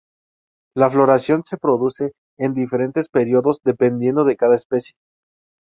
[0.75, 4.95] La floración se produce en diferentes periodos, dependiendo de cada especie.